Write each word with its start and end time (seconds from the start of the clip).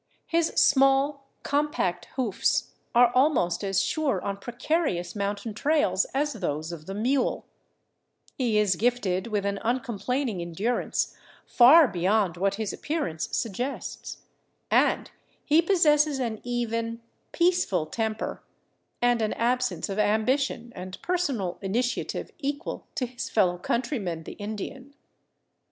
His 0.25 0.47
small, 0.55 1.27
compact 1.43 2.05
hoofs 2.15 2.71
are 2.95 3.11
almost 3.13 3.63
as 3.63 3.83
sure 3.83 4.19
on 4.23 4.37
precarious 4.37 5.15
mountain 5.15 5.53
trails 5.53 6.05
as 6.05 6.33
those 6.33 6.71
of 6.71 6.87
the 6.87 6.95
mule; 6.95 7.45
he 8.35 8.57
is 8.57 8.75
gifted 8.77 9.27
with 9.27 9.45
an 9.45 9.59
uncomplaining 9.63 10.41
endurance 10.41 11.15
far 11.45 11.87
beyond 11.87 12.35
what 12.35 12.55
his 12.55 12.73
appearance 12.73 13.29
suggests; 13.31 14.23
and 14.71 15.11
he 15.45 15.61
possesses 15.61 16.17
an 16.17 16.41
even, 16.43 17.01
peaceful 17.31 17.85
temper, 17.85 18.41
and 19.03 19.21
an 19.21 19.33
absence 19.33 19.87
of 19.87 19.99
ambition 19.99 20.73
and 20.75 20.99
personal 21.03 21.59
initiative 21.61 22.31
equal 22.39 22.87
to 22.95 23.05
his 23.05 23.29
fellow 23.29 23.59
countryman, 23.59 24.23
the 24.23 24.31
Indian. 24.41 24.95